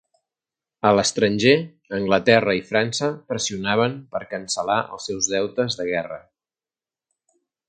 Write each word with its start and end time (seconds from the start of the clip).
A 0.91 0.93
l'estranger, 0.99 1.53
Anglaterra 1.97 2.55
i 2.59 2.63
França 2.69 3.11
pressionaven 3.35 3.99
per 4.15 4.23
cancel·lar 4.35 4.79
els 4.97 5.07
seus 5.11 5.31
deutes 5.37 5.79
de 5.83 5.91
guerra. 5.93 6.23